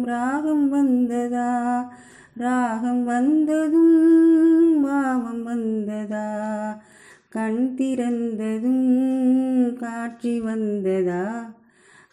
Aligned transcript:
ராகம் 0.04 0.68
வந்ததா? 0.68 1.88
ராகம் 2.34 3.04
வந்ததும் 3.04 3.96
பாவம் 4.82 5.42
வந்ததா? 5.42 6.26
கண் 7.28 7.74
திறந்ததும் 7.74 8.86
காட்சி 9.76 10.40
வந்ததா? 10.40 11.52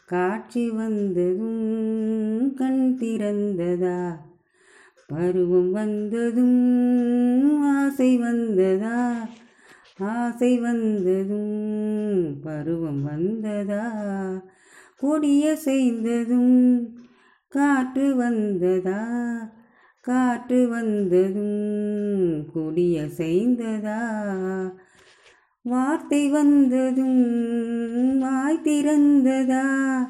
காட்சி 0.10 0.70
வந்ததும் 0.70 2.54
கண் 2.56 2.98
திறந்ததா? 3.00 4.18
பருவம் 5.08 5.72
வந்ததும் 5.72 6.60
ஆசை 7.64 8.18
வந்ததா? 8.18 9.26
ஆசை 9.98 10.60
வந்ததும் 10.60 11.56
பருவம் 12.44 13.04
வந்ததா? 13.04 13.84
கொடிய 14.98 15.56
செய்ததும் 15.56 16.56
காற்று 17.48 18.16
வந்ததா? 18.16 19.02
காற்று 20.02 20.68
வந்ததும் 20.68 21.58
கொடிய 22.54 23.08
செய்ததா 23.18 24.02
வார்த்தை 25.66 26.30
வந்ததும் 26.30 27.22
வாய் 28.56 28.64
திறந்ததா 28.64 30.08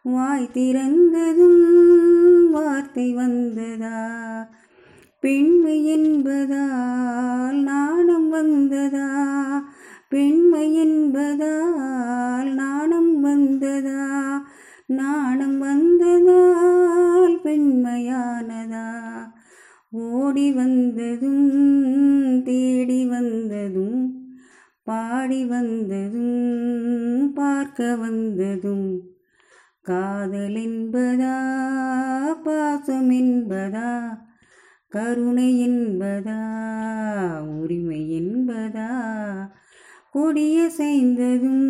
வாய் 0.03 0.49
திறந்ததும் 0.53 2.51
வார்த்தை 2.51 3.15
வந்ததா? 3.15 4.49
பெண்மை 5.19 5.85
என்பதால் 5.85 7.55
நாணம் 7.55 8.29
வந்ததா? 8.29 9.07
பெண்மை 10.09 10.73
என்பதால் 10.73 12.53
நாணம் 12.53 13.19
வந்ததா? 13.19 14.41
நாணம் 14.85 15.57
வந்ததால் 15.57 17.41
பெண்மையானதா? 17.43 19.08
ஓடி 19.91 20.51
வந்ததும் 20.51 22.43
தேடி 22.43 23.05
வந்ததும் 23.05 24.27
பாடி 24.83 25.45
வந்ததும் 25.45 27.33
பார்க்க 27.33 27.95
வந்ததும். 27.95 28.99
காதல் 29.81 30.55
என்பதா 30.55 31.37
பாசம் 32.43 33.09
என்பதா 33.09 34.17
கருணை 34.87 35.67
என்பதா 35.67 36.39
உரிமை 37.61 38.21
என்பதா? 38.21 38.89
கொடிய 40.11 40.69
செய்ததும் 40.69 41.65